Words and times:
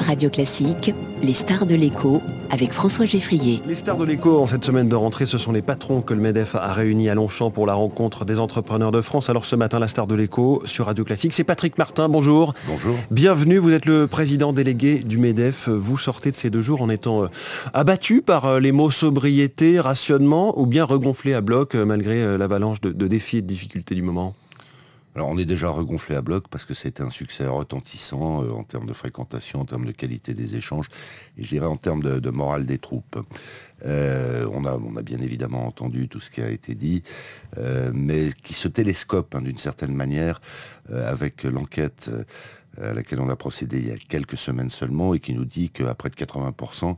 Radio 0.00 0.30
Classique, 0.30 0.94
les 1.22 1.34
stars 1.34 1.66
de 1.66 1.74
l'écho 1.74 2.22
avec 2.50 2.72
François 2.72 3.04
Geffrier. 3.04 3.62
Les 3.66 3.74
stars 3.74 3.98
de 3.98 4.04
l'écho 4.04 4.40
en 4.40 4.46
cette 4.46 4.64
semaine 4.64 4.88
de 4.88 4.96
rentrée, 4.96 5.26
ce 5.26 5.36
sont 5.36 5.52
les 5.52 5.60
patrons 5.60 6.00
que 6.00 6.14
le 6.14 6.20
MEDEF 6.20 6.54
a 6.54 6.72
réunis 6.72 7.10
à 7.10 7.14
Longchamp 7.14 7.50
pour 7.50 7.66
la 7.66 7.74
rencontre 7.74 8.24
des 8.24 8.40
entrepreneurs 8.40 8.92
de 8.92 9.02
France. 9.02 9.28
Alors 9.28 9.44
ce 9.44 9.56
matin, 9.56 9.78
la 9.78 9.88
star 9.88 10.06
de 10.06 10.14
l'écho 10.14 10.62
sur 10.64 10.86
Radio 10.86 11.04
Classique, 11.04 11.34
c'est 11.34 11.44
Patrick 11.44 11.76
Martin. 11.76 12.08
Bonjour. 12.08 12.54
Bonjour. 12.66 12.96
Bienvenue, 13.10 13.58
vous 13.58 13.72
êtes 13.72 13.84
le 13.84 14.06
président 14.06 14.54
délégué 14.54 15.00
du 15.00 15.18
MEDEF. 15.18 15.68
Vous 15.68 15.98
sortez 15.98 16.30
de 16.30 16.36
ces 16.36 16.48
deux 16.48 16.62
jours 16.62 16.80
en 16.80 16.88
étant 16.88 17.24
euh, 17.24 17.26
abattu 17.74 18.22
par 18.22 18.46
euh, 18.46 18.60
les 18.60 18.72
mots 18.72 18.90
sobriété, 18.90 19.78
rationnement 19.80 20.58
ou 20.58 20.64
bien 20.64 20.84
regonflé 20.84 21.34
à 21.34 21.42
bloc 21.42 21.74
euh, 21.74 21.84
malgré 21.84 22.38
l'avalanche 22.38 22.80
de, 22.80 22.90
de 22.90 23.06
défis 23.06 23.36
et 23.36 23.42
de 23.42 23.46
difficultés 23.46 23.94
du 23.94 24.02
moment? 24.02 24.34
Alors 25.16 25.28
on 25.28 25.38
est 25.38 25.44
déjà 25.44 25.68
regonflé 25.68 26.14
à 26.14 26.22
bloc 26.22 26.46
parce 26.48 26.64
que 26.64 26.74
c'était 26.74 27.02
un 27.02 27.10
succès 27.10 27.46
retentissant 27.46 28.44
euh, 28.44 28.50
en 28.50 28.62
termes 28.62 28.86
de 28.86 28.92
fréquentation, 28.92 29.60
en 29.60 29.64
termes 29.64 29.84
de 29.84 29.92
qualité 29.92 30.34
des 30.34 30.54
échanges 30.54 30.86
et 31.36 31.42
je 31.42 31.48
dirais 31.48 31.66
en 31.66 31.76
termes 31.76 32.02
de, 32.02 32.30
morale 32.30 32.64
des 32.64 32.78
troupes. 32.78 33.18
Euh, 33.86 34.46
on, 34.52 34.64
a, 34.66 35.02
bien 35.02 35.20
évidemment 35.20 35.66
entendu 35.66 36.08
tout 36.08 36.20
ce 36.20 36.30
qui 36.30 36.42
a 36.42 36.50
été 36.50 36.74
dit, 36.74 37.02
euh, 37.58 37.90
mais 37.92 38.28
qui 38.44 38.54
se 38.54 38.68
télescope 38.68 39.34
hein, 39.34 39.40
d'une 39.40 39.58
certaine 39.58 39.94
manière 39.94 40.40
avec 40.92 41.44
l'enquête 41.44 42.10
à 42.80 42.92
laquelle 42.92 43.20
on 43.20 43.28
a 43.28 43.36
procédé 43.36 43.78
il 43.78 43.88
y 43.88 43.92
a 43.92 43.96
quelques 43.96 44.36
semaines 44.36 44.70
seulement 44.70 45.14
et 45.14 45.20
qui 45.20 45.34
nous 45.34 45.44
dit 45.44 45.70
qu'à 45.70 45.94
près 45.94 46.10
de 46.10 46.14
80%, 46.14 46.96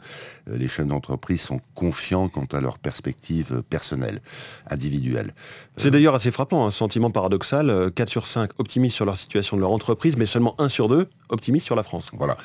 euh, 0.49 0.57
les 0.57 0.69
chefs 0.69 0.87
d'entreprise 0.87 1.41
sont 1.41 1.61
confiants 1.75 2.29
quant 2.29 2.47
à 2.53 2.61
leurs 2.61 2.79
perspectives 2.79 3.63
personnelles, 3.69 4.21
individuelles. 4.69 5.35
C'est 5.77 5.91
d'ailleurs 5.91 6.15
assez 6.15 6.31
frappant, 6.31 6.67
un 6.67 6.71
sentiment 6.71 7.11
paradoxal. 7.11 7.91
4 7.95 8.09
sur 8.09 8.27
5 8.27 8.51
optimistes 8.59 8.97
sur 8.97 9.05
leur 9.05 9.17
situation 9.17 9.57
de 9.57 9.63
leur 9.63 9.71
entreprise, 9.71 10.17
mais 10.17 10.27
seulement 10.27 10.55
1 10.59 10.69
sur 10.69 10.89
2 10.89 11.09
optimistes 11.31 11.67
sur 11.67 11.77
la 11.77 11.83
France. 11.83 12.11
Voilà, 12.13 12.37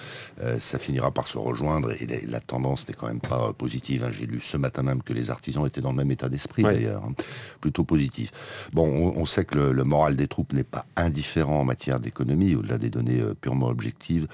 euh, 0.41 0.59
ça 0.59 0.79
finira 0.79 1.11
par 1.11 1.27
se 1.27 1.37
rejoindre 1.37 1.91
et 1.91 2.07
la, 2.25 2.39
tendance 2.39 2.87
n'est 2.87 2.93
quand 2.93 3.07
même 3.07 3.19
pas 3.19 3.51
positive. 3.53 4.05
Hein. 4.05 4.11
J'ai 4.17 4.25
lu 4.25 4.39
ce 4.39 4.57
matin 4.57 4.83
même 4.83 5.03
que 5.03 5.13
les 5.13 5.29
artisans 5.29 5.65
étaient 5.65 5.81
dans 5.81 5.91
le 5.91 5.97
même 5.97 6.11
état 6.11 6.29
d'esprit 6.29 6.63
d'ailleurs, 6.63 7.03
hein. 7.03 7.13
plutôt 7.59 7.83
positif. 7.83 8.31
Bon, 8.71 9.13
on, 9.15 9.25
sait 9.25 9.43
que 9.43 9.57
le, 9.57 9.71
le 9.73 9.83
moral 9.83 10.15
des 10.15 10.27
troupes 10.27 10.53
n'est 10.53 10.63
pas 10.63 10.85
indifférent 10.95 11.59
en 11.59 11.63
matière 11.65 11.99
d'économie, 11.99 12.55
au-delà 12.55 12.77
des 12.77 12.89
données 12.89 13.16
euh, 13.19 13.33
purement 13.33 13.67
objective. 13.67 14.27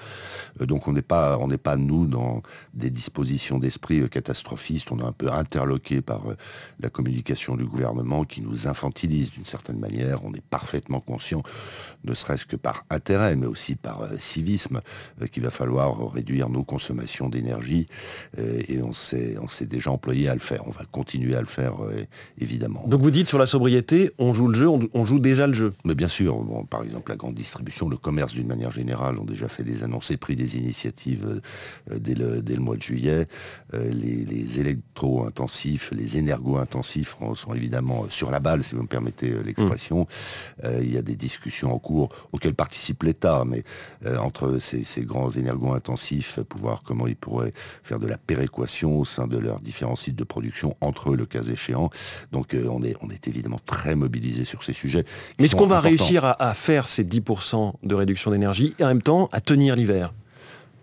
Euh, 0.60 0.66
donc 0.66 0.88
on 0.88 0.92
n'est 0.92 1.02
pas, 1.02 1.38
on 1.38 1.48
n'est 1.48 1.58
pas 1.58 1.76
nous 1.76 2.06
dans 2.06 2.42
des 2.72 2.90
dispositions 2.90 3.58
d'esprit 3.58 4.00
euh, 4.00 4.08
catastrophistes. 4.08 4.90
On 4.92 4.98
est 4.98 5.04
un 5.04 5.12
peu 5.12 5.30
interloqué 5.30 6.00
par 6.00 6.22
la 6.80 6.90
communication 6.90 7.56
du 7.56 7.64
gouvernement 7.64 8.24
qui 8.24 8.40
nous 8.40 8.66
infantilise 8.66 9.30
d'une 9.30 9.44
certaine 9.44 9.78
manière. 9.78 10.24
On 10.24 10.32
est 10.34 10.42
parfaitement 10.42 11.00
conscient, 11.00 11.42
ne 12.04 12.14
serait-ce 12.14 12.46
que 12.46 12.56
par 12.56 12.84
intérêt, 12.90 13.36
mais 13.36 13.46
aussi 13.46 13.74
par 13.74 14.08
civisme, 14.18 14.80
qu'il 15.32 15.42
va 15.42 15.50
falloir 15.50 16.12
réduire 16.12 16.48
nos 16.48 16.64
consommations 16.64 17.28
d'énergie. 17.28 17.86
Et 18.36 18.82
on 18.82 18.92
s'est, 18.92 19.36
on 19.40 19.48
s'est 19.48 19.66
déjà 19.66 19.90
employé 19.90 20.28
à 20.28 20.34
le 20.34 20.40
faire. 20.40 20.66
On 20.66 20.70
va 20.70 20.84
continuer 20.90 21.34
à 21.34 21.40
le 21.40 21.46
faire, 21.46 21.74
évidemment. 22.38 22.84
Donc 22.86 23.00
vous 23.00 23.10
dites 23.10 23.28
sur 23.28 23.38
la 23.38 23.46
sobriété, 23.46 24.12
on 24.18 24.34
joue 24.34 24.48
le 24.48 24.54
jeu, 24.54 24.68
on, 24.68 25.04
joue 25.04 25.18
déjà 25.18 25.46
le 25.46 25.54
jeu. 25.54 25.74
Mais 25.84 25.94
bien 25.94 26.08
sûr, 26.08 26.36
bon, 26.36 26.64
par 26.64 26.82
exemple 26.82 27.10
la 27.10 27.16
grande 27.16 27.34
distribution, 27.34 27.88
le 27.88 27.96
commerce 27.96 28.32
d'une 28.32 28.46
manière 28.46 28.70
général 28.74 29.18
ont 29.18 29.24
déjà 29.24 29.48
fait 29.48 29.62
des 29.62 29.82
annonces 29.84 30.10
et 30.10 30.16
pris 30.16 30.36
des 30.36 30.56
initiatives 30.56 31.40
euh, 31.90 31.98
dès, 31.98 32.14
le, 32.14 32.42
dès, 32.42 32.54
le, 32.54 32.60
mois 32.60 32.76
de 32.76 32.82
juillet. 32.82 33.26
Euh, 33.74 33.90
les, 33.92 34.24
les 34.24 34.60
électro-intensifs, 34.60 35.90
les 35.92 36.16
énergo-intensifs 36.18 37.16
sont 37.34 37.54
évidemment 37.54 38.06
sur 38.10 38.30
la 38.30 38.40
balle, 38.40 38.62
si 38.62 38.74
vous 38.74 38.82
me 38.82 38.88
permettez 38.88 39.30
euh, 39.30 39.42
l'expression. 39.42 40.06
Mmh. 40.62 40.68
il 40.82 40.92
y 40.92 40.98
a 40.98 41.02
des 41.02 41.16
discussions 41.16 41.74
en 41.74 41.78
cours 41.78 42.08
auxquelles 42.32 42.54
participe 42.54 43.02
l'État, 43.02 43.44
mais 43.46 43.64
entre 44.18 44.58
ces, 44.58 44.82
ces 44.82 45.02
grands 45.02 45.30
énergo-intensifs, 45.30 46.40
pour 46.48 46.60
voir 46.60 46.82
comment 46.82 47.06
ils 47.06 47.16
pourraient 47.16 47.52
faire 47.82 47.98
de 47.98 48.06
la 48.06 48.18
péréquation 48.18 48.98
au 48.98 49.04
sein 49.04 49.26
de 49.26 49.38
leurs 49.38 49.60
différents 49.60 49.96
sites 49.96 50.16
de 50.16 50.24
production 50.24 50.76
entre 50.80 51.12
eux, 51.12 51.16
le 51.16 51.26
cas 51.26 51.42
échéant. 51.42 51.90
Donc 52.32 52.54
on, 52.54 52.82
est, 52.82 52.96
on 53.02 53.10
est 53.10 53.28
évidemment 53.28 53.60
très 53.64 53.94
mobilisé 53.94 54.44
sur 54.44 54.62
ces 54.62 54.72
sujets. 54.72 55.04
Mais 55.38 55.46
est-ce 55.46 55.56
qu'on 55.56 55.66
va 55.66 55.80
réussir 55.80 56.24
à, 56.24 56.42
à 56.42 56.54
faire 56.54 56.86
ces 56.88 57.04
10% 57.04 57.74
de 57.82 57.94
réduction 57.94 58.30
d'énergie 58.30 58.63
et 58.78 58.84
en 58.84 58.88
même 58.88 59.02
temps 59.02 59.28
à 59.32 59.40
tenir 59.40 59.76
l'hiver 59.76 60.12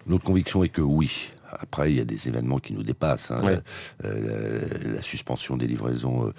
Notre 0.07 0.23
conviction 0.23 0.63
est 0.63 0.69
que 0.69 0.81
oui. 0.81 1.31
Après, 1.59 1.91
il 1.91 1.97
y 1.97 2.01
a 2.01 2.05
des 2.05 2.27
événements 2.27 2.59
qui 2.59 2.73
nous 2.73 2.83
dépassent. 2.83 3.31
Hein. 3.31 3.61
Euh, 4.05 4.67
la, 4.95 5.01
suspension 5.01 5.57
des 5.57 5.67
livraisons 5.67 6.27
euh, 6.27 6.33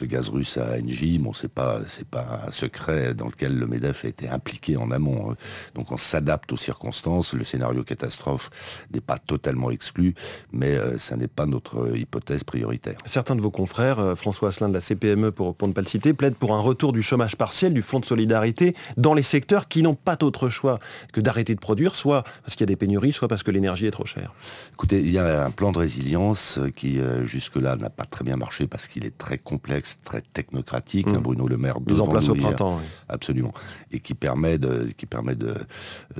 de 0.00 0.06
gaz 0.06 0.28
russe 0.28 0.56
à 0.56 0.76
Engie, 0.78 1.18
bon, 1.18 1.32
c'est 1.32 1.50
pas, 1.50 1.80
c'est 1.86 2.06
pas 2.06 2.42
un 2.46 2.50
secret 2.50 3.14
dans 3.14 3.26
lequel 3.26 3.58
le 3.58 3.66
MEDEF 3.66 4.04
a 4.04 4.08
été 4.08 4.28
impliqué 4.28 4.76
en 4.76 4.90
amont. 4.90 5.30
Hein. 5.30 5.36
Donc, 5.74 5.92
on 5.92 5.96
s'adapte 5.96 6.52
aux 6.52 6.56
circonstances. 6.56 7.34
Le 7.34 7.44
scénario 7.44 7.84
catastrophe 7.84 8.50
n'est 8.92 9.00
pas 9.00 9.18
totalement 9.18 9.70
exclu, 9.70 10.14
mais 10.52 10.76
euh, 10.76 10.98
ça 10.98 11.16
n'est 11.16 11.28
pas 11.28 11.46
notre 11.46 11.96
hypothèse 11.96 12.44
prioritaire. 12.44 12.96
Certains 13.06 13.36
de 13.36 13.40
vos 13.40 13.50
confrères, 13.50 14.16
François 14.16 14.48
Asselin 14.48 14.68
de 14.68 14.74
la 14.74 14.80
CPME, 14.80 15.30
pour, 15.30 15.54
pour 15.54 15.68
ne 15.68 15.72
pas 15.72 15.80
le 15.80 15.86
citer, 15.86 16.12
plaident 16.12 16.36
pour 16.36 16.54
un 16.54 16.60
retour 16.60 16.92
du 16.92 17.02
chômage 17.02 17.36
partiel, 17.36 17.72
du 17.72 17.82
fonds 17.82 18.00
de 18.00 18.04
solidarité, 18.04 18.74
dans 18.96 19.14
les 19.14 19.22
secteurs 19.22 19.68
qui 19.68 19.82
n'ont 19.82 19.94
pas 19.94 20.16
d'autre 20.16 20.48
choix 20.48 20.78
que 21.12 21.20
d'arrêter 21.20 21.54
de 21.54 21.60
produire, 21.60 21.94
soit 21.94 22.24
parce 22.42 22.54
qu'il 22.54 22.62
y 22.62 22.64
a 22.64 22.72
des 22.72 22.76
pénuries, 22.76 23.12
soit 23.12 23.28
parce 23.28 23.42
que 23.42 23.50
l'énergie 23.50 23.86
est 23.86 23.90
trop 23.90 24.06
chère. 24.06 24.32
Écoutez, 24.72 25.00
il 25.00 25.10
y 25.10 25.18
a 25.18 25.44
un 25.44 25.50
plan 25.50 25.72
de 25.72 25.78
résilience 25.78 26.60
qui 26.76 27.00
euh, 27.00 27.24
jusque-là 27.24 27.76
n'a 27.76 27.90
pas 27.90 28.04
très 28.04 28.24
bien 28.24 28.36
marché 28.36 28.66
parce 28.66 28.86
qu'il 28.86 29.04
est 29.04 29.16
très 29.16 29.36
complexe, 29.36 29.98
très 30.04 30.20
technocratique. 30.20 31.08
Mmh. 31.08 31.18
Bruno 31.18 31.48
Le 31.48 31.56
Maire 31.56 31.80
mise 31.80 32.00
en 32.00 32.06
place 32.06 32.28
au 32.28 32.34
printemps, 32.34 32.80
absolument, 33.08 33.52
et 33.90 34.00
qui 34.00 34.14
permet 34.14 34.58
de 34.58 34.88
qui 34.96 35.06
permet 35.06 35.34
de 35.34 35.48
euh, 35.48 35.54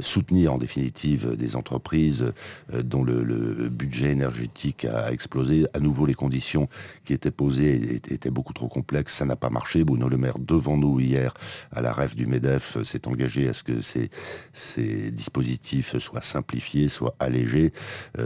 soutenir 0.01 0.55
en 0.55 0.59
définitive 0.59 1.37
des 1.37 1.57
entreprises 1.57 2.33
euh, 2.75 2.83
dont 2.83 3.05
le, 3.05 3.69
budget 3.69 4.11
énergétique 4.11 4.85
a 4.85 5.13
explosé. 5.13 5.67
À 5.75 5.81
nouveau, 5.81 6.07
les 6.07 6.15
conditions 6.15 6.69
qui 7.05 7.13
étaient 7.13 7.31
posées 7.31 7.97
étaient 7.97 8.31
beaucoup 8.31 8.53
trop 8.53 8.69
complexes. 8.69 9.15
Ça 9.15 9.25
n'a 9.25 9.37
pas 9.37 9.51
marché. 9.51 9.85
Bruno 9.85 10.09
Le 10.09 10.17
Maire 10.17 10.39
devant 10.39 10.77
nous 10.77 10.99
hier 11.01 11.35
à 11.71 11.81
la 11.81 11.93
rêve 11.93 12.15
du 12.15 12.27
Medef 12.27 12.83
s'est 12.83 13.07
engagé 13.07 13.49
à 13.49 13.55
ce 13.55 13.63
que 13.63 13.81
ces, 13.83 14.11
ces 14.53 15.11
dispositifs 15.11 15.97
soient 15.99 16.21
simplifiés, 16.21 16.89
soient 16.89 17.15
allégés. 17.21 17.73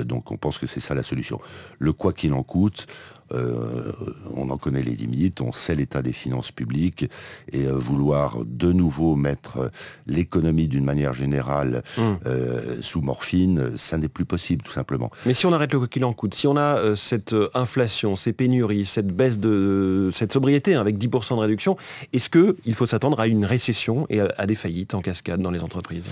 Donc 0.05 0.31
on 0.31 0.37
pense 0.37 0.59
que 0.59 0.67
c'est 0.67 0.81
ça 0.81 0.95
la 0.95 1.03
solution. 1.03 1.41
Le 1.79 1.93
quoi 1.93 2.13
qu'il 2.13 2.33
en 2.33 2.43
coûte, 2.43 2.87
euh, 3.33 3.93
on 4.35 4.51
en 4.51 4.57
connaît 4.57 4.83
les 4.83 4.95
limites, 4.95 5.41
on 5.41 5.53
sait 5.53 5.75
l'état 5.75 6.03
des 6.03 6.13
finances 6.13 6.53
publiques 6.53 7.09
et 7.51 7.67
euh, 7.67 7.73
vouloir 7.73 8.39
de 8.45 8.73
nouveau 8.73 9.17
mettre 9.17 9.71
l'économie 10.07 10.69
d'une 10.69 10.85
manière 10.85 11.15
générale 11.15 11.83
euh, 11.99 12.79
sous 12.81 13.01
morphine, 13.01 13.77
ça 13.77 13.99
n'est 13.99 14.09
plus 14.09 14.25
possible 14.25 14.63
tout 14.63 14.73
simplement. 14.73 15.11
Mais 15.27 15.35
si 15.35 15.47
on 15.47 15.53
arrête 15.53 15.73
le 15.73 15.87
qu'il 15.87 16.05
en 16.05 16.13
coûte, 16.13 16.35
si 16.35 16.47
on 16.47 16.57
a 16.57 16.95
cette 16.97 17.35
inflation, 17.55 18.17
ces 18.17 18.33
pénuries, 18.33 18.87
cette 18.87 19.09
baisse 19.09 19.39
de 19.39 20.11
cette 20.13 20.33
sobriété 20.33 20.75
hein, 20.75 20.81
avec 20.81 20.97
10% 20.97 21.37
de 21.37 21.41
réduction, 21.41 21.77
est-ce 22.13 22.31
qu'il 22.31 22.75
faut 22.75 22.87
s'attendre 22.87 23.19
à 23.21 23.27
une 23.27 23.45
récession 23.45 24.07
et 24.11 24.21
à, 24.21 24.47
des 24.47 24.55
faillites 24.55 24.95
en 24.95 25.01
cascade 25.01 25.41
dans 25.41 25.51
les 25.51 25.63
entreprises? 25.63 26.05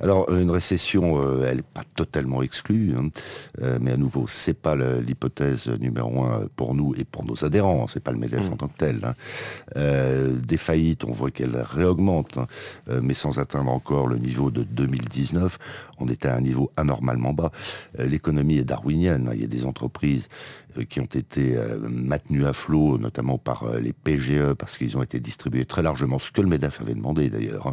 Alors 0.00 0.30
une 0.30 0.50
récession, 0.50 1.42
elle 1.42 1.56
n'est 1.56 1.62
pas 1.62 1.84
totalement 1.96 2.42
exclue, 2.42 2.94
hein, 2.96 3.08
mais 3.80 3.92
à 3.92 3.96
nouveau, 3.96 4.26
c'est 4.28 4.54
pas 4.54 4.76
l'hypothèse 4.76 5.68
numéro 5.68 6.22
un 6.22 6.46
pour 6.54 6.65
pour 6.66 6.74
nous 6.74 6.94
et 6.96 7.04
pour 7.04 7.24
nos 7.24 7.44
adhérents, 7.44 7.86
c'est 7.86 8.02
pas 8.02 8.10
le 8.10 8.18
MEDEF 8.18 8.48
mm. 8.48 8.52
en 8.52 8.56
tant 8.56 8.66
que 8.66 8.76
tel. 8.76 8.98
Hein. 9.04 9.14
Euh, 9.76 10.34
des 10.34 10.56
faillites, 10.56 11.04
on 11.04 11.12
voit 11.12 11.30
qu'elles 11.30 11.56
réaugmentent, 11.56 12.38
hein. 12.38 12.48
euh, 12.88 13.00
mais 13.00 13.14
sans 13.14 13.38
atteindre 13.38 13.70
encore 13.70 14.08
le 14.08 14.16
niveau 14.16 14.50
de 14.50 14.64
2019. 14.64 15.58
On 16.00 16.08
était 16.08 16.26
à 16.26 16.34
un 16.34 16.40
niveau 16.40 16.72
anormalement 16.76 17.32
bas. 17.32 17.52
Euh, 18.00 18.06
l'économie 18.06 18.58
est 18.58 18.64
darwinienne. 18.64 19.28
Hein. 19.28 19.32
Il 19.34 19.42
y 19.42 19.44
a 19.44 19.46
des 19.46 19.64
entreprises 19.64 20.28
qui 20.90 21.00
ont 21.00 21.04
été 21.04 21.56
maintenues 21.88 22.44
à 22.44 22.52
flot, 22.52 22.98
notamment 22.98 23.38
par 23.38 23.78
les 23.78 23.94
PGE, 23.94 24.52
parce 24.52 24.76
qu'ils 24.76 24.98
ont 24.98 25.02
été 25.02 25.20
distribués 25.20 25.64
très 25.64 25.82
largement, 25.82 26.18
ce 26.18 26.30
que 26.30 26.42
le 26.42 26.48
MEDEF 26.48 26.82
avait 26.82 26.92
demandé 26.92 27.30
d'ailleurs, 27.30 27.72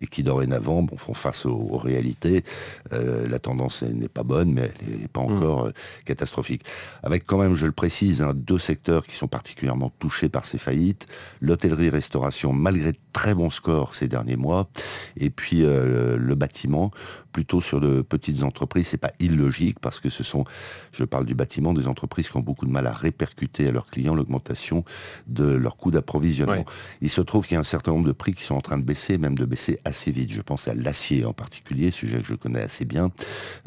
et 0.00 0.06
qui 0.06 0.22
dorénavant 0.22 0.82
bon, 0.82 0.96
font 0.96 1.14
face 1.14 1.46
aux, 1.46 1.76
réalités. 1.78 2.44
la 2.92 3.40
tendance 3.40 3.82
n'est 3.82 4.06
pas 4.06 4.22
bonne, 4.22 4.52
mais 4.52 4.70
elle 4.86 5.00
n'est 5.00 5.08
pas 5.08 5.22
mm. 5.22 5.32
encore 5.32 5.70
catastrophique. 6.04 6.62
Avec 7.02 7.24
quand 7.26 7.38
même, 7.38 7.56
je 7.56 7.66
le 7.66 7.72
précise, 7.72 8.22
deux 8.32 8.58
secteurs 8.58 9.06
qui 9.06 9.16
sont 9.16 9.28
particulièrement 9.28 9.90
touchés 9.98 10.28
par 10.28 10.44
ces 10.44 10.58
faillites. 10.58 11.06
L'hôtellerie-restauration, 11.40 12.52
malgré 12.52 12.92
de 12.92 12.98
très 13.12 13.34
bons 13.34 13.50
scores 13.50 13.94
ces 13.94 14.08
derniers 14.08 14.36
mois. 14.36 14.68
Et 15.16 15.30
puis 15.30 15.64
euh, 15.64 16.16
le 16.16 16.34
bâtiment, 16.34 16.90
plutôt 17.34 17.60
sur 17.60 17.80
de 17.80 18.00
petites 18.00 18.42
entreprises. 18.42 18.86
C'est 18.86 18.96
pas 18.96 19.12
illogique 19.20 19.80
parce 19.80 20.00
que 20.00 20.08
ce 20.08 20.22
sont, 20.22 20.44
je 20.92 21.04
parle 21.04 21.26
du 21.26 21.34
bâtiment, 21.34 21.74
des 21.74 21.88
entreprises 21.88 22.28
qui 22.28 22.36
ont 22.36 22.40
beaucoup 22.40 22.64
de 22.64 22.70
mal 22.70 22.86
à 22.86 22.92
répercuter 22.92 23.68
à 23.68 23.72
leurs 23.72 23.86
clients 23.86 24.14
l'augmentation 24.14 24.84
de 25.26 25.44
leur 25.44 25.76
coût 25.76 25.90
d'approvisionnement. 25.90 26.64
Il 27.02 27.10
se 27.10 27.20
trouve 27.20 27.44
qu'il 27.44 27.54
y 27.54 27.56
a 27.56 27.60
un 27.60 27.64
certain 27.64 27.90
nombre 27.90 28.06
de 28.06 28.12
prix 28.12 28.32
qui 28.32 28.44
sont 28.44 28.54
en 28.54 28.60
train 28.60 28.78
de 28.78 28.84
baisser, 28.84 29.18
même 29.18 29.36
de 29.36 29.44
baisser 29.44 29.80
assez 29.84 30.12
vite. 30.12 30.32
Je 30.32 30.42
pense 30.42 30.68
à 30.68 30.74
l'acier 30.74 31.24
en 31.24 31.32
particulier, 31.32 31.90
sujet 31.90 32.18
que 32.18 32.26
je 32.26 32.34
connais 32.34 32.62
assez 32.62 32.84
bien. 32.84 33.10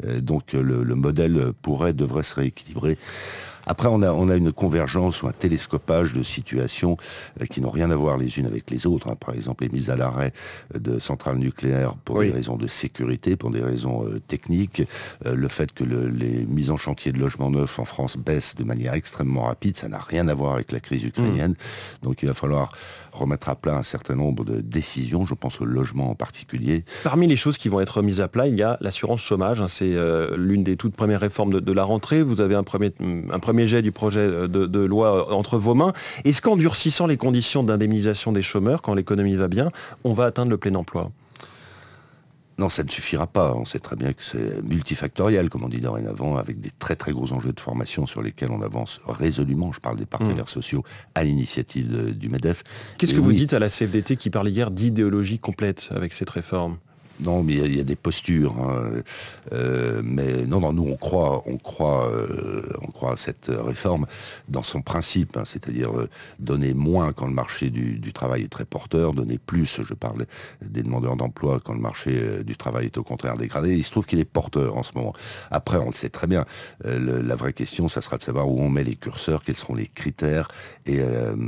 Euh, 0.04 0.20
donc 0.20 0.54
le, 0.54 0.82
le 0.82 0.94
modèle 0.94 1.52
pourrait, 1.60 1.92
devrait 1.92 2.22
se 2.22 2.34
rééquilibrer. 2.34 2.96
Après, 3.68 3.88
on 3.88 4.02
a, 4.02 4.36
une 4.36 4.52
convergence 4.52 5.22
ou 5.22 5.28
un 5.28 5.32
télescopage 5.32 6.12
de 6.12 6.22
situations 6.22 6.96
euh, 7.40 7.46
qui 7.46 7.60
n'ont 7.60 7.70
rien 7.70 7.90
à 7.90 7.96
voir 7.96 8.18
les 8.18 8.38
unes 8.38 8.46
avec 8.46 8.70
les 8.70 8.86
autres. 8.86 9.08
Hein. 9.08 9.14
Par 9.14 9.34
exemple 9.34 9.64
les 9.64 9.70
mises 9.70 9.90
à 9.90 9.96
l'arrêt 9.96 10.32
de 10.74 10.98
centrales 10.98 11.38
nucléaires 11.38 11.94
pour 12.04 12.20
des 12.20 12.30
raisons 12.30 12.56
de 12.56 12.66
sécurité, 12.66 13.36
pour 13.36 13.50
des 13.50 13.62
raisons 13.62 14.06
techniques, 14.26 14.82
le 15.24 15.48
fait 15.48 15.72
que 15.72 15.84
les 15.84 16.46
mises 16.46 16.70
en 16.70 16.76
chantier 16.76 17.12
de 17.12 17.18
logements 17.18 17.50
neufs 17.50 17.78
en 17.78 17.84
France 17.84 18.16
baissent 18.16 18.54
de 18.54 18.64
manière 18.64 18.94
extrêmement 18.94 19.44
rapide, 19.44 19.76
ça 19.76 19.88
n'a 19.88 19.98
rien 19.98 20.28
à 20.28 20.34
voir 20.34 20.54
avec 20.54 20.72
la 20.72 20.80
crise 20.80 21.04
ukrainienne. 21.04 21.52
Mmh. 21.52 22.04
Donc 22.04 22.22
il 22.22 22.26
va 22.26 22.34
falloir 22.34 22.72
remettre 23.12 23.48
à 23.48 23.54
plat 23.54 23.76
un 23.76 23.82
certain 23.82 24.14
nombre 24.14 24.44
de 24.44 24.60
décisions, 24.60 25.26
je 25.26 25.34
pense 25.34 25.60
au 25.60 25.64
logement 25.64 26.10
en 26.10 26.14
particulier. 26.14 26.84
Parmi 27.04 27.26
les 27.26 27.36
choses 27.36 27.58
qui 27.58 27.68
vont 27.68 27.80
être 27.80 28.02
mises 28.02 28.20
à 28.20 28.28
plat, 28.28 28.46
il 28.46 28.56
y 28.56 28.62
a 28.62 28.78
l'assurance 28.80 29.20
chômage. 29.20 29.60
Hein. 29.60 29.68
c'est 29.68 29.94
euh, 29.94 30.36
l'une 30.36 30.62
des 30.62 30.76
toutes 30.76 30.94
premières 30.94 31.20
réformes 31.20 31.60
de, 31.60 31.72
la 31.72 31.84
rentrée. 31.84 32.22
Vous 32.22 32.40
avez 32.40 32.54
un 32.54 32.62
premier, 32.62 32.92
un 33.00 33.38
premier 33.38 33.57
jet 33.66 33.82
du 33.82 33.92
projet 33.92 34.48
de, 34.48 34.78
loi 34.80 35.34
entre 35.34 35.58
vos 35.58 35.74
mains. 35.74 35.92
Est-ce 36.24 36.40
qu'en 36.40 36.56
durcissant 36.56 37.06
les 37.06 37.16
conditions 37.16 37.62
d'indemnisation 37.62 38.32
des 38.32 38.42
chômeurs, 38.42 38.82
quand 38.82 38.94
l'économie 38.94 39.36
va 39.36 39.48
bien, 39.48 39.70
on 40.04 40.12
va 40.12 40.26
atteindre 40.26 40.50
le 40.50 40.58
plein 40.58 40.74
emploi? 40.74 41.10
Non, 42.58 42.68
ça 42.68 42.82
ne 42.82 42.90
suffira 42.90 43.28
pas. 43.28 43.54
On 43.54 43.64
sait 43.64 43.78
très 43.78 43.94
bien 43.94 44.12
que 44.12 44.22
c'est 44.22 44.62
multifactoriel, 44.64 45.48
comme 45.48 45.62
on 45.62 45.68
dit 45.68 45.80
dorénavant, 45.80 46.36
avec 46.36 46.60
des 46.60 46.70
très 46.76 46.96
très 46.96 47.12
gros 47.12 47.32
enjeux 47.32 47.52
de 47.52 47.60
formation 47.60 48.06
sur 48.06 48.20
lesquels 48.20 48.50
on 48.50 48.62
avance 48.62 49.00
résolument. 49.06 49.70
Je 49.72 49.78
parle 49.78 49.96
des 49.96 50.06
partenaires 50.06 50.44
mmh. 50.44 50.48
sociaux 50.48 50.82
à 51.14 51.22
l'initiative 51.22 52.16
du 52.16 52.28
MEDEF. 52.28 52.64
Qu'est-ce 52.98 53.14
que 53.14 53.20
vous 53.20 53.32
dites 53.32 53.52
à 53.52 53.60
la 53.60 53.68
CFDT 53.68 54.16
qui 54.16 54.30
parle 54.30 54.48
hier 54.48 54.72
d'idéologie 54.72 55.38
complète 55.38 55.88
avec 55.94 56.12
cette 56.12 56.30
réforme? 56.30 56.78
Non, 57.20 57.42
mais 57.42 57.54
il 57.54 57.76
y, 57.76 57.80
a 57.80 57.84
des 57.84 57.96
postures. 57.96 58.54
Hein. 58.58 59.02
Euh, 59.52 60.02
mais 60.04 60.44
non, 60.46 60.60
non, 60.60 60.72
nous 60.72 60.86
on 60.88 60.96
croit, 60.96 61.42
on 61.46 61.56
croit, 61.56 62.08
euh, 62.08 62.62
on 62.82 62.90
croit 62.90 63.12
à 63.12 63.16
cette 63.16 63.50
réforme 63.50 64.06
dans 64.48 64.62
son 64.62 64.82
principe, 64.82 65.36
hein, 65.36 65.42
c'est-à-dire 65.44 65.96
euh, 65.96 66.08
donner 66.38 66.74
moins 66.74 67.12
quand 67.12 67.26
le 67.26 67.32
marché 67.32 67.70
du, 67.70 68.12
travail 68.12 68.42
est 68.44 68.48
très 68.48 68.64
porteur, 68.64 69.12
donner 69.12 69.38
plus. 69.38 69.80
Je 69.86 69.94
parle 69.94 70.26
des 70.62 70.82
demandeurs 70.82 71.16
d'emploi 71.16 71.60
quand 71.64 71.74
le 71.74 71.80
marché 71.80 72.42
du 72.44 72.56
travail 72.56 72.86
est 72.86 72.98
au 72.98 73.02
contraire 73.02 73.36
dégradé. 73.36 73.76
Il 73.76 73.84
se 73.84 73.90
trouve 73.90 74.06
qu'il 74.06 74.18
est 74.18 74.24
porteur 74.24 74.76
en 74.76 74.82
ce 74.82 74.92
moment. 74.94 75.12
Après, 75.50 75.76
on 75.76 75.86
le 75.86 75.92
sait 75.92 76.08
très 76.08 76.26
bien. 76.26 76.44
la 76.84 77.36
vraie 77.36 77.52
question, 77.52 77.88
ça 77.88 78.00
sera 78.00 78.16
de 78.16 78.22
savoir 78.22 78.48
où 78.48 78.60
on 78.60 78.70
met 78.70 78.82
les 78.82 78.96
curseurs, 78.96 79.42
quels 79.42 79.56
seront 79.56 79.74
les 79.74 79.86
critères 79.86 80.48
et 80.86 81.00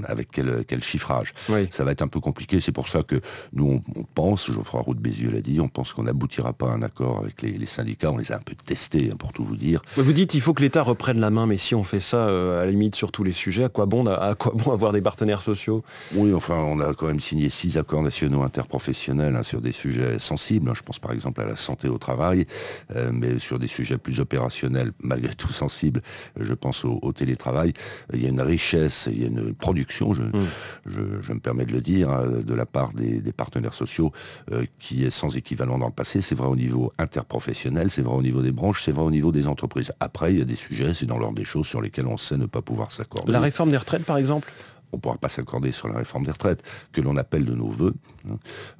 avec 0.04 0.28
quel, 0.30 0.64
quel 0.66 0.82
chiffrage. 0.82 1.32
Ça 1.70 1.84
va 1.84 1.92
être 1.92 2.02
un 2.02 2.08
peu 2.08 2.20
compliqué. 2.20 2.60
C'est 2.60 2.72
pour 2.72 2.88
ça 2.88 3.02
que 3.02 3.20
nous 3.52 3.80
on, 3.96 4.02
pense, 4.14 4.52
Geoffroy 4.52 4.80
Roux 4.80 4.94
de 4.94 5.00
Bézieux 5.00 5.30
l'a 5.30 5.40
dit 5.40 5.59
on 5.60 5.68
pense 5.68 5.92
qu'on 5.92 6.04
n'aboutira 6.04 6.52
pas 6.52 6.70
à 6.70 6.74
un 6.74 6.82
accord 6.82 7.18
avec 7.18 7.42
les, 7.42 7.66
syndicats. 7.66 8.10
On 8.10 8.16
les 8.16 8.32
a 8.32 8.36
un 8.36 8.40
peu 8.40 8.54
testés, 8.54 9.10
hein, 9.12 9.16
pour 9.16 9.32
tout 9.32 9.44
vous 9.44 9.56
dire. 9.56 9.82
Vous 9.96 10.12
dites 10.12 10.30
qu'il 10.30 10.40
faut 10.40 10.54
que 10.54 10.62
l'État 10.62 10.82
reprenne 10.82 11.20
la 11.20 11.30
main, 11.30 11.46
mais 11.46 11.56
si 11.56 11.74
on 11.74 11.84
fait 11.84 12.00
ça, 12.00 12.16
euh, 12.16 12.62
à 12.62 12.64
la 12.64 12.70
limite, 12.70 12.94
sur 12.94 13.12
tous 13.12 13.24
les 13.24 13.32
sujets, 13.32 13.64
à 13.64 13.68
quoi 13.68 13.86
bon, 13.86 14.06
à 14.06 14.34
quoi 14.34 14.52
bon 14.54 14.72
avoir 14.72 14.92
des 14.92 15.00
partenaires 15.00 15.42
sociaux? 15.42 15.84
Oui, 16.14 16.32
enfin, 16.32 16.56
on 16.56 16.80
a 16.80 16.94
quand 16.94 17.06
même 17.06 17.20
signé 17.20 17.48
six 17.48 17.76
accords 17.76 18.02
nationaux 18.02 18.42
interprofessionnels 18.42 19.36
hein, 19.36 19.42
sur 19.42 19.60
des 19.60 19.72
sujets 19.72 20.18
sensibles. 20.18 20.72
Je 20.74 20.82
pense 20.82 20.98
par 20.98 21.12
exemple 21.12 21.40
à 21.40 21.46
la 21.46 21.56
santé 21.56 21.88
au 21.88 21.98
travail, 21.98 22.46
euh, 22.94 23.10
mais 23.12 23.38
sur 23.38 23.58
des 23.58 23.68
sujets 23.68 23.98
plus 23.98 24.20
opérationnels, 24.20 24.92
malgré 25.00 25.34
tout 25.34 25.52
sensibles, 25.52 26.02
je 26.38 26.54
pense 26.54 26.84
au, 26.84 27.12
télétravail. 27.12 27.74
Il 28.12 28.22
y 28.22 28.26
a 28.26 28.28
une 28.28 28.40
richesse, 28.40 29.08
il 29.10 29.20
y 29.20 29.24
a 29.24 29.26
une 29.26 29.54
production, 29.54 30.14
je, 30.14 30.22
hmm. 30.22 31.34
me 31.34 31.40
permets 31.40 31.66
de 31.66 31.72
le 31.72 31.80
dire, 31.80 32.10
hein, 32.10 32.26
de 32.26 32.54
la 32.54 32.66
part 32.66 32.92
des, 32.92 33.20
partenaires 33.32 33.74
sociaux, 33.74 34.12
euh, 34.52 34.64
qui 34.78 35.04
est 35.04 35.10
sans 35.10 35.36
équipe 35.36 35.49
équivalent 35.50 35.78
dans 35.78 35.86
le 35.86 35.92
passé, 35.92 36.20
c'est 36.20 36.36
vrai 36.36 36.46
au 36.46 36.54
niveau 36.54 36.92
interprofessionnel, 36.98 37.90
c'est 37.90 38.02
vrai 38.02 38.14
au 38.14 38.22
niveau 38.22 38.40
des 38.40 38.52
branches, 38.52 38.84
c'est 38.84 38.92
vrai 38.92 39.02
au 39.02 39.10
niveau 39.10 39.32
des 39.32 39.48
entreprises. 39.48 39.92
Après, 39.98 40.32
il 40.32 40.38
y 40.38 40.42
a 40.42 40.44
des 40.44 40.54
sujets, 40.54 40.94
c'est 40.94 41.06
dans 41.06 41.18
l'ordre 41.18 41.34
des 41.34 41.44
choses 41.44 41.66
sur 41.66 41.82
lesquels 41.82 42.06
on 42.06 42.16
sait 42.16 42.36
ne 42.36 42.46
pas 42.46 42.62
pouvoir 42.62 42.92
s'accorder. 42.92 43.32
La 43.32 43.40
réforme 43.40 43.72
des 43.72 43.76
retraites, 43.76 44.04
par 44.04 44.16
exemple? 44.16 44.52
On 44.92 44.96
ne 44.96 45.00
pourra 45.00 45.16
pas 45.16 45.28
s'accorder 45.28 45.72
sur 45.72 45.88
la 45.88 45.98
réforme 45.98 46.24
des 46.24 46.30
retraites, 46.30 46.62
que 46.92 47.00
l'on 47.00 47.16
appelle 47.16 47.44
de 47.44 47.54
nos 47.54 47.68
voeux, 47.68 47.94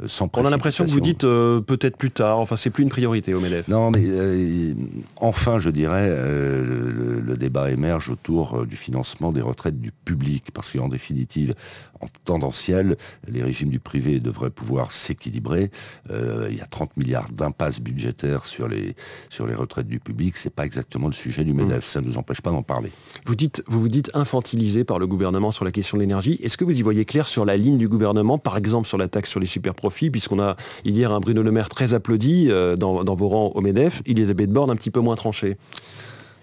sans 0.07 0.31
On 0.35 0.45
a 0.45 0.51
l'impression 0.51 0.85
que 0.85 0.91
vous 0.91 1.01
dites 1.01 1.25
euh, 1.25 1.61
peut-être 1.61 1.97
plus 1.97 2.11
tard, 2.11 2.39
enfin 2.39 2.57
c'est 2.57 2.71
plus 2.71 2.83
une 2.83 2.89
priorité 2.89 3.35
au 3.35 3.41
MEDEF. 3.41 3.69
Non, 3.69 3.91
mais 3.91 4.03
euh, 4.05 4.75
enfin, 5.17 5.61
je 5.61 5.71
dirais, 5.71 6.09
euh, 6.09 7.21
le, 7.23 7.37
débat 7.37 7.71
émerge 7.71 8.11
autour 8.11 8.67
du 8.67 8.77
financement 8.77 9.33
des 9.33 9.41
retraites 9.41 9.81
du 9.81 9.93
public, 9.93 10.51
parce 10.53 10.71
qu'en 10.71 10.89
définitive, 10.89 11.55
en 12.01 12.07
tendanciel, 12.25 12.97
les 13.27 13.43
régimes 13.43 13.71
du 13.71 13.81
privé 13.81 14.21
devraient 14.21 14.51
pouvoir 14.51 14.93
s'équilibrer. 14.93 15.71
il 16.11 16.57
y 16.57 16.61
a 16.61 16.67
30 16.67 16.97
milliards 16.99 17.31
d'impasses 17.31 17.81
budgétaires 17.81 18.45
sur 18.45 18.69
les, 18.69 18.95
sur 19.31 19.47
les 19.47 19.55
retraites 19.55 19.89
du 19.89 20.01
public, 20.01 20.37
c'est 20.37 20.55
pas 20.55 20.67
exactement 20.67 21.07
le 21.07 21.15
sujet 21.15 21.45
du 21.45 21.55
MEDEF, 21.55 21.79
mmh. 21.79 21.83
ça 21.83 22.01
ne 22.03 22.07
nous 22.07 22.19
empêche 22.19 22.43
pas 22.43 22.51
d'en 22.51 22.63
parler. 22.63 22.93
Vous, 23.25 23.37
dites, 23.37 23.63
vous 23.67 23.81
vous 23.81 23.89
dites 23.89 24.11
infantilisé 24.13 24.85
par 24.85 24.99
le 24.99 25.07
gouvernement 25.07 25.51
sur 25.51 25.65
la 25.65 25.73
question 25.73 25.97
l'énergie. 25.97 26.39
Est-ce 26.43 26.59
que 26.59 26.65
vous 26.65 26.79
y 26.79 26.83
voyez 26.83 27.07
clair 27.07 27.27
sur 27.27 27.47
la 27.47 27.57
ligne 27.57 27.79
du 27.79 27.89
gouvernement, 27.89 28.37
par 28.37 28.59
exemple 28.59 28.87
sur 28.87 28.99
la 28.99 29.09
taxe 29.09 29.30
sur 29.31 29.41
les 29.41 29.47
super 29.47 29.75
profits, 29.75 30.11
puisqu'on 30.11 30.41
a 30.41 30.57
hier 30.85 31.13
un 31.13 31.21
Bruno 31.21 31.43
Le 31.43 31.53
Maire 31.53 31.69
très 31.69 31.95
applaudi 31.95 32.49
euh, 32.51 32.77
dans, 32.77 33.05
dans, 33.05 33.15
vos 33.15 33.29
rangs 33.29 33.53
au 33.55 33.61
MEDEF, 33.61 34.03
Elisabeth 34.07 34.51
Borne 34.51 34.71
un 34.71 34.77
petit 34.77 34.91
peu 34.91 35.01
moins 35.01 35.17
tranchée 35.17 35.57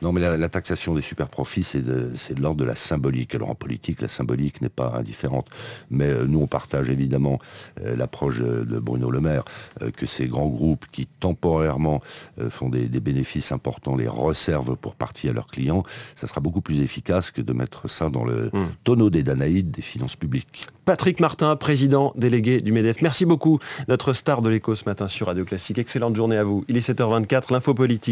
non, 0.01 0.11
mais 0.11 0.21
la, 0.21 0.49
taxation 0.49 0.93
des 0.93 1.01
super 1.01 1.27
profits, 1.27 1.63
c'est 1.63 1.81
de, 1.81 2.11
de 2.11 2.41
l'ordre 2.41 2.59
de 2.59 2.65
la 2.65 2.75
symbolique. 2.75 3.33
Alors 3.35 3.49
en 3.49 3.55
politique, 3.55 4.01
la 4.01 4.07
symbolique 4.07 4.61
n'est 4.61 4.69
pas 4.69 4.93
indifférente. 4.95 5.47
Mais 5.89 6.05
euh, 6.05 6.25
nous, 6.27 6.39
on 6.39 6.47
partage 6.47 6.89
évidemment 6.89 7.39
euh, 7.81 7.95
l'approche 7.95 8.39
de 8.39 8.79
Bruno 8.79 9.09
Le 9.09 9.19
Maire, 9.19 9.43
euh, 9.81 9.91
que 9.91 10.05
ces 10.05 10.27
grands 10.27 10.47
groupes 10.47 10.85
qui 10.91 11.07
temporairement 11.07 12.01
font 12.49 12.69
des, 12.69 12.87
bénéfices 12.99 13.51
importants 13.51 13.95
les 13.95 14.07
reservent 14.07 14.75
pour 14.75 14.95
partie 14.95 15.29
à 15.29 15.33
leurs 15.33 15.47
clients. 15.47 15.83
Ça 16.15 16.27
sera 16.27 16.41
beaucoup 16.41 16.61
plus 16.61 16.81
efficace 16.81 17.31
que 17.31 17.41
de 17.41 17.53
mettre 17.53 17.89
ça 17.89 18.09
dans 18.09 18.25
le 18.25 18.49
hmm. 18.53 18.67
tonneau 18.83 19.09
des 19.09 19.23
Danaïdes 19.23 19.71
des 19.71 19.81
finances 19.81 20.15
publiques. 20.15 20.67
Patrick 20.87 21.19
Martin, 21.19 21.55
président 21.57 22.13
délégué 22.15 22.61
du 22.61 22.71
MEDEF. 22.71 23.01
Merci 23.01 23.25
beaucoup, 23.25 23.59
notre 23.89 24.13
star 24.13 24.41
de 24.41 24.49
l'écho 24.49 24.73
ce 24.73 24.85
matin 24.85 25.09
sur 25.09 25.27
Radio 25.27 25.43
Classique. 25.43 25.79
Excellente 25.79 26.15
journée 26.15 26.37
à 26.37 26.45
vous. 26.45 26.63
Il 26.69 26.77
est 26.77 26.89
7h24, 26.89 27.51
l'info 27.51 27.73
politique. 27.73 27.97